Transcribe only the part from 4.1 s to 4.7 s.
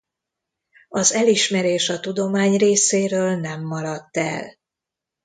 el.